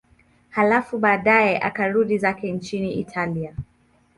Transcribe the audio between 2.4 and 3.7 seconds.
nchini Italia.